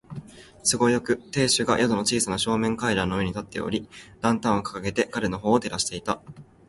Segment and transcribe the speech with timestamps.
[0.63, 3.87] 都合よく、亭主が宿の小さな正面階段の上に立っており、
[4.21, 6.23] ランタンをかかげて彼のほうを照らしていた。